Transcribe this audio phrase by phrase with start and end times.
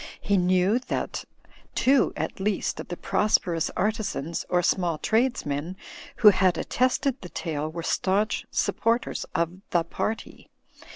[0.19, 1.25] He knew that
[1.75, 5.77] two at least of the prosperous artisans or small tradesmen
[6.15, 10.49] who had at tested the tale were staunch supporters of The Party.